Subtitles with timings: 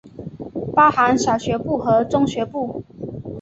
[0.73, 2.83] 包含小学部和中学部。